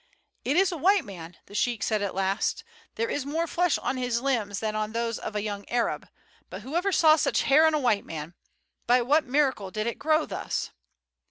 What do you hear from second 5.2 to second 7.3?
a young Arab. But who ever saw